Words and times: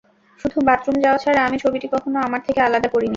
শুধু 0.39 0.57
বাথরুমে 0.67 1.03
যাওয়া 1.05 1.19
ছাড়া 1.23 1.39
আমি 1.47 1.57
ছবিটি 1.63 1.87
কখনো 1.95 2.17
আমার 2.27 2.41
থেকে 2.47 2.59
আলাদা 2.61 2.87
করিনি। 2.89 3.09